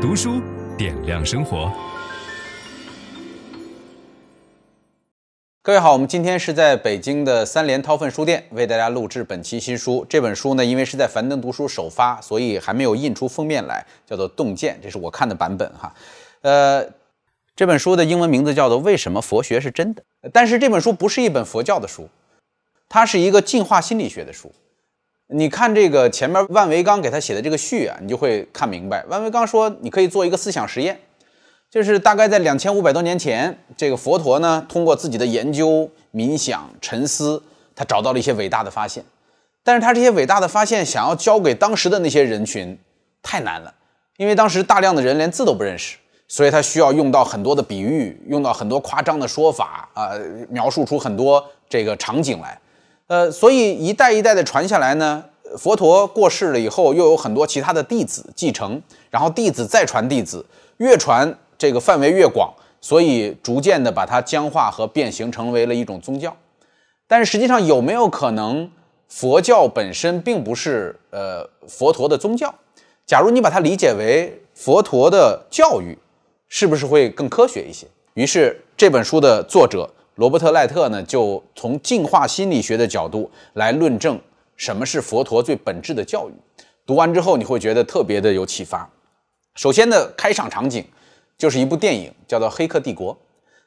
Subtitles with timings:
[0.00, 0.40] 读书
[0.78, 1.70] 点亮生活。
[5.60, 10.06] 各位好，我们今天是在北京的三联韬奋书店为大家录制本期新书。
[10.08, 15.94] 这本书呢，因为是在樊登读书首发，所以还没有印出封面来，叫做《洞见》，这是我看的版本哈。
[16.40, 16.82] 呃，
[17.54, 22.08] 这本书的英文名字叫做《为什么佛学是真的》，但是这本书不是一本佛教的书，
[22.88, 24.50] 它是一个进化心理学的书。
[25.32, 29.04] 你看这个前面万维刚给他写的这个序啊，你就会看明白。
[29.06, 31.00] 万维刚说，你可以做一个思想实验，
[31.70, 37.40] 就是大概在两千五百多年前，这个佛陀呢，通过自己的研究、冥想、沉思，
[37.76, 39.04] 他找到了一些伟大的发现。
[39.62, 42.76] 但是他这些伟大的发现，想要教给当时的那些人群，
[43.22, 43.72] 太难了，
[44.16, 52.58] 因为当时大量的人连字都不认识，所以他需要用到很多的比喻，用到很多夸张的说法啊、呃，描述出很多这个场景来。
[53.10, 55.24] 呃，所以一代一代的传下来呢，
[55.58, 60.46] 佛陀过世了以后，又有很多其他的弟子继承，然后弟子再传弟子，
[60.76, 66.36] 越传这个范围越广，所以逐渐的把它僵化和变形成为了一种宗教。
[67.08, 68.70] 但是实际上有没有可能，
[69.08, 72.54] 佛教本身并不是呃佛陀的宗教？
[73.04, 75.98] 假如你把它理解为佛陀的教育，
[76.48, 77.88] 是不是会更科学一些？
[78.14, 79.90] 于是这本书的作者。
[80.20, 84.20] 罗伯特·赖特呢，就从进化心理学的角度来论证
[84.54, 86.32] 什么是佛陀最本质的教育。
[86.84, 88.86] 读完之后，你会觉得特别的有启发。
[89.54, 90.84] 首先的开场场景
[91.38, 93.14] 就是一部电影，叫做《黑客帝国》。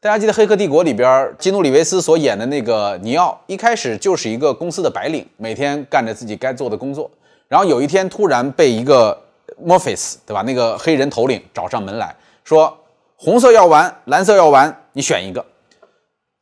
[0.00, 7.10] 大家记得《黑客帝国》里边，基努·里维斯所演的那个尼奥，一开始就是一个公司的白领，每天干着自己该做的工作。
[7.48, 9.18] 然后有一天，突然被一个
[9.58, 10.42] 墨菲斯，对吧？
[10.42, 12.14] 那个黑人头领找上门来
[12.44, 12.76] 说
[13.16, 15.42] ：“红色药丸，蓝色药丸，你选一个。”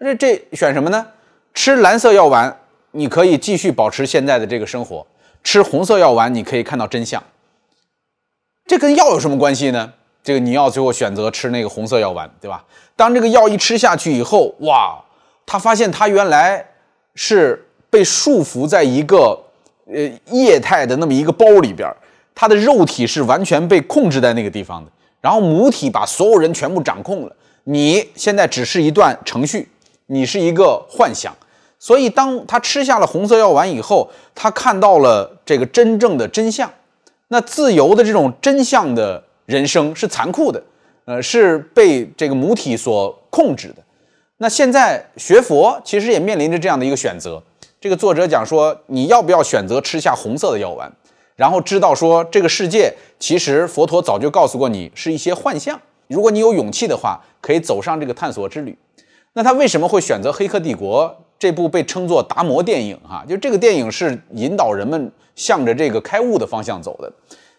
[0.03, 1.07] 这这选什么呢？
[1.55, 2.59] 吃蓝色药丸，
[2.91, 5.07] 你可以继续保持现在的这个生活；
[5.45, 7.23] 吃红色药丸，你可以看到真相。
[8.67, 9.93] 这跟药有什么关系呢？
[10.25, 12.65] 这个你要最后选择吃那个红色药丸，对吧？
[12.97, 15.03] 当这个药一吃下去以后，哇，
[15.45, 16.65] 他发现他原来
[17.15, 19.39] 是被束缚在一个
[19.87, 21.89] 呃液态的那么一个包里边，
[22.35, 24.91] 他的肉体是完全被控制在那个地方的，
[25.21, 29.69] 然后母体把所有人全部掌控了，你现在只是一段程序。
[30.13, 31.35] 你是一个幻想，
[31.79, 36.71] 所以当他吃下了红色药丸以后，他看到了这个真正的真相。
[37.29, 40.63] 那自由的这种真相的人生是残酷的，
[41.07, 43.77] 呃，是被这个母体所控制的。
[44.37, 47.43] 那现在学佛其实也面临着这样的一个选择。
[47.81, 50.93] 这个作者讲说，你要不要选择吃下红色的药丸，
[51.37, 55.81] 然后知道说这个世界其实佛陀早就告诉过你是一些幻象。
[56.09, 58.77] 如果你有勇气的话，可以走上这个探索之旅。
[59.35, 62.99] 那他为什么会选择《黑客帝国》这部被称作达摩电影？
[63.03, 67.13] 哈，就这个电影是引导人们向着这个开悟的方向走的。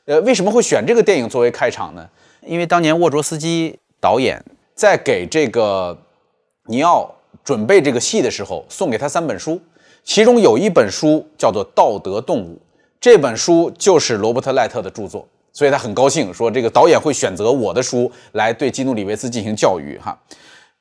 [0.06, 2.08] 呃，为什么会选这个电影作为开场呢？
[2.46, 4.44] 因为当年沃卓斯基导演
[4.76, 5.98] 在给这个
[6.68, 7.10] 尼奥
[7.44, 9.60] 准备这个戏的时候，送给他三本书，
[10.04, 12.56] 其中有一本书叫做《道德动物》，
[13.02, 19.98] 这本书就是罗伯特·赖特的著作，所以他很高兴说这个导演会选择我的书来对基努·里维斯进行教育。
[19.98, 20.16] 哈，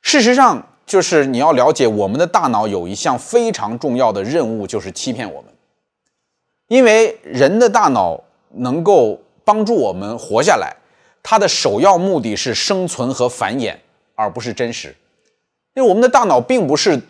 [0.03, 0.63] 事实上。
[0.93, 5.51] 就是你要了解，我们的大脑有一项非常重要的任务，就是欺骗我们。
[6.69, 8.23] 因为人的大脑
[8.57, 10.77] 能够帮助我们活下来，
[11.23, 13.75] 它的首要目的是生存和繁衍，
[14.15, 14.95] 而不是真实。
[15.73, 17.01] 因为我们的大脑并不是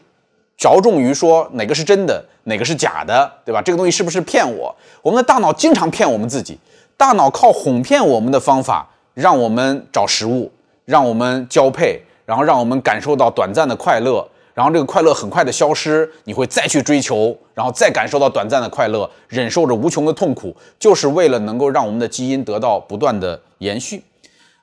[0.56, 3.60] 着重于说哪个是真的，哪个是假的，对吧？
[3.60, 4.72] 这个东西是不是骗我？
[5.02, 6.56] 我们的大脑经常骗我们自己，
[6.96, 10.52] 大脑靠哄骗我们的方法，让我们找食物，
[10.84, 12.00] 让我们交配。
[12.24, 24.02] 然后让我们感受到短暂的快乐，然后这个快乐很快的消失，你会再去追求，然后再感受到短暂的快乐，忍受着无穷的痛苦，就是为了能够让我们的基因得到不断的延续。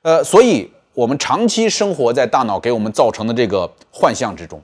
[0.02, 4.60] 呃，所以我们长期生活在大脑给我们造成的这个幻象之中。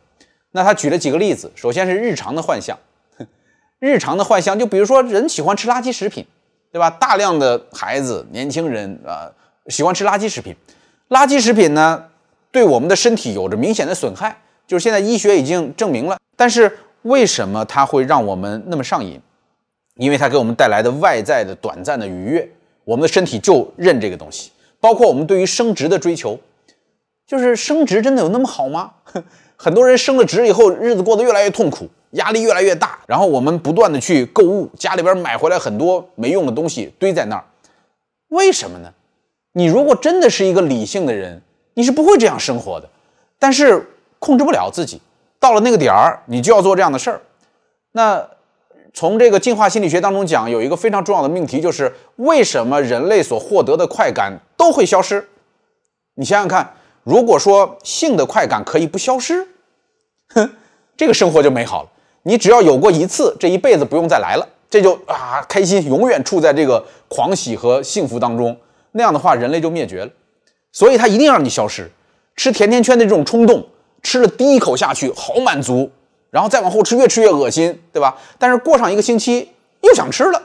[0.53, 2.79] 那他举了几个例子，首先是日常的幻象，
[3.79, 6.27] 日常的幻象，就比如说人喜欢吃垃圾食品，
[6.73, 6.89] 对吧？
[6.89, 9.29] 大量的孩子、年轻人啊，
[9.65, 10.57] 呃，喜欢吃垃圾食品，
[11.11, 12.03] 垃圾食品呢，
[12.57, 14.35] 对我们的身体有着明显的损害，
[14.67, 16.17] 就是现在医学已经证明了。
[16.39, 19.21] 但是为什么它会让我们那么上瘾？
[19.97, 22.51] 因为它给我们带来的外在的短暂的愉悦，
[22.85, 24.53] 我们的身体就认这个东西。
[24.81, 26.41] 包括我们对于升职的追求，
[27.27, 28.91] 就是升职真的有那么好吗？
[29.59, 32.99] 很多人升了职以后，日子过得越来越痛苦，压力越来越大。
[33.07, 37.45] 然后我们不断的去购物，家里边买回来很多没用的东西堆在那儿，
[38.29, 38.95] 为什么呢？
[39.53, 41.43] 你如果真的是一个理性的人。
[41.77, 42.89] 你是不会这样生活的，
[43.39, 43.87] 但是
[44.19, 44.99] 控制不了自己，
[45.39, 47.21] 到了那个点儿，你就要做这样的事儿。
[47.93, 48.27] 那
[48.95, 55.29] 从这个进化心理学当中讲，有一个非常重要的命题，就是为什么人类所获得的快感都会消失？
[56.15, 59.47] 你想想看，如果说性的快感可以不消失，
[60.35, 60.51] 哼，
[60.97, 61.91] 这个生活就美好了。
[62.23, 68.57] 你只要有过一次，这一辈子不用再来了，这就啊开心，永远处在这个狂喜和幸福当中。
[68.93, 70.11] 那样的话，人类就灭绝了。
[70.77, 71.91] 所以他一定让你消失。
[72.37, 73.67] 吃甜甜圈的这种冲动，
[74.03, 75.91] 吃了第一口下去好满足，
[76.29, 78.15] 然后再往后吃越吃越恶心，对吧？
[78.39, 79.49] 但是过上一个星期
[79.81, 80.43] 又想吃了，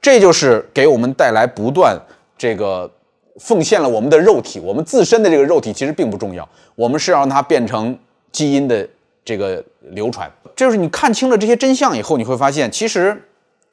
[0.00, 2.00] 这就是给我们带来不断
[2.38, 2.90] 这个
[3.38, 7.94] 奉献了我们的肉体，我们自身的这个肉体其实并不重要，我们是让它变成
[8.32, 8.88] 基因的
[9.22, 10.32] 这个流传。
[10.56, 13.22] 就是你看清了这些真相以后，你会发现，其实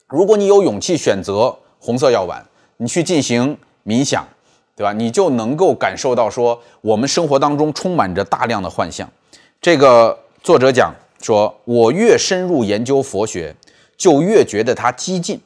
[0.10, 4.28] 如果你有勇气选择红色药丸，你去进行冥想。
[4.82, 4.92] 对吧？
[4.94, 9.08] 你就能够感受到说，我们生活当中充满着大量的幻象。
[9.62, 10.92] 这个作者讲
[11.22, 13.56] 说，我越深入研究佛学，
[13.96, 15.38] 就越觉得它激进；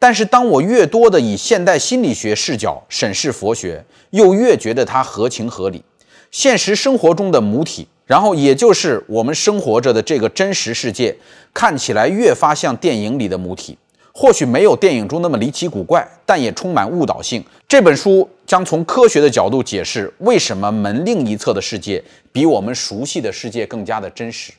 [0.00, 5.84] 但是当我越多的以现代心理学视角审视佛学，又越觉得它合情合理。
[6.32, 11.16] 现实生活中的母体，然后也就是我们生活着的这个真实世界，
[11.52, 13.78] 看起来越发像电影里的母体。
[14.16, 17.44] 或许没有电影中那么离奇古怪，但也充满误导性。
[17.66, 22.02] 这本书将从科学的角度解释为什么门另一侧的世界
[22.32, 24.52] 比我们熟悉的世界更加的真实。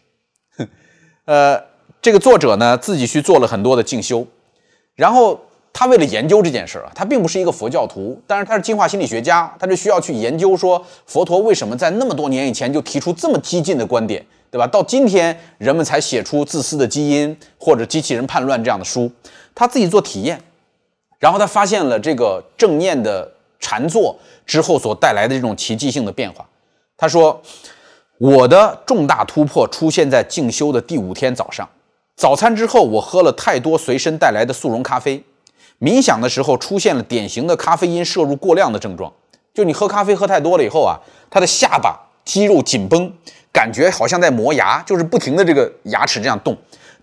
[1.25, 1.61] 呃，
[2.01, 4.25] 这个作者呢自己去做了很多的进修，
[4.95, 5.39] 然后
[5.73, 14.25] 他为了研究这件事儿啊，他并不是一个佛教徒，但是他是进化心理学家，他就需要去研究说佛陀为什么在那么多年以前就提出这么激进的观点。
[14.51, 14.65] 对吧？
[14.65, 19.11] 到今天，人们才写出《自私的基因》或者《机器人叛乱》这样的书。
[19.53, 20.41] 他自己做体验，
[21.19, 23.29] 然后他发现了这个正念的
[23.59, 26.45] 禅坐之后所带来的这种奇迹性的变化。
[26.97, 27.41] 他说
[28.19, 31.67] ：“我的重大突破出现在静修的第五天早上。
[32.15, 35.23] 早餐之后，我喝了太多随身带来的速溶咖啡。
[35.79, 39.11] 冥想的时候，出现了典型的咖啡因摄入过量的症状。
[39.53, 40.99] 就你喝咖啡喝太多了以后啊，
[41.29, 43.11] 他的下巴肌肉紧绷。”
[43.55, 46.53] 感觉好像在磨牙，就是不停的这个牙齿这样动，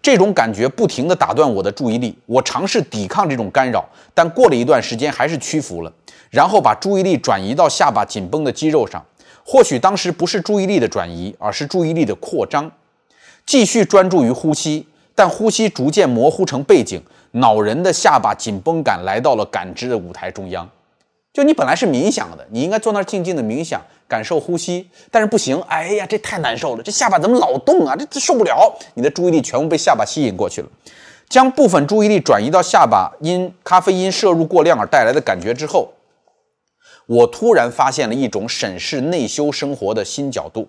[0.02, 2.14] 这种感觉不停的打断我的注意力。
[2.26, 3.82] 我尝试抵抗这种干扰，
[4.12, 5.90] 但过了一段时间还是屈服了，
[6.32, 9.05] 然后把注意力转移到下巴紧绷的肌肉上。
[9.44, 12.70] 或许当时不是注意力的转移，而是注意力的扩张。
[13.44, 17.02] 继续专注于呼吸，但呼吸逐渐模糊成背景，
[17.32, 20.69] 恼人的下巴紧绷感来到了感知的舞台中央。
[21.34, 27.96] 就你本来是冥想的，你应该坐那儿静静的冥想，感受呼吸，但是不行，哎呀，这太难受了，这下巴怎么老动啊？
[27.96, 28.73] 这这受不了！
[28.94, 30.69] 你的注意力全部被下巴吸引过去了，
[31.29, 35.90] 将部分注意力转移到下巴因咖啡因摄入过量而带来的感觉之后，
[37.12, 40.66] 我突然发现了一种审视内修生活的新角度，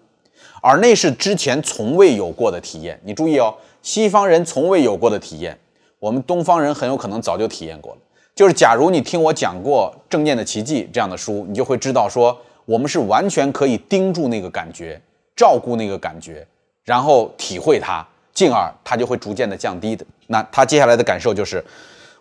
[0.62, 3.00] 而那是之前从未有过的体验。
[3.06, 5.58] 你注意哦，西方人从未有过的体验，
[6.00, 7.98] 我们东方人很有可能早就体验过了。
[8.36, 15.00] 就是，假如你听我讲过《正念的奇迹》这样的书，你就会知道，说我们是完全可以盯住那个感觉，
[15.38, 16.46] 照顾那个感觉，
[16.84, 20.06] 然后体会它，进而它就会逐渐的降低的。
[20.28, 21.64] 那他接下来的感受就是，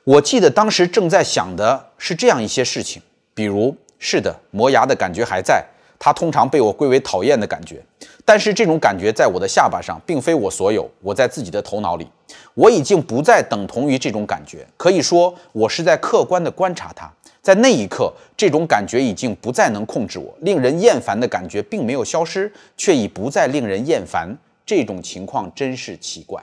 [0.05, 3.03] 我记得当时正在想的是这样一些事情，
[3.35, 3.75] 比如，
[4.05, 5.65] 是的，磨牙的感觉还在。
[5.97, 7.81] 它通常被我归为讨厌的感觉，
[8.25, 10.91] 但是这种感觉在我的下巴上，并非我所有。
[11.01, 12.09] 我在自己的头脑里，
[12.55, 14.67] 我已经不再等同于这种感觉。
[14.77, 17.09] 可以说，我是在客观地观察它。
[17.41, 20.35] 在那一刻，这种感觉已经不再能控制我。
[20.41, 24.37] 令人厌烦的感觉并没有消失，却已不再令人厌烦。
[24.67, 26.43] 这种情况真是奇怪。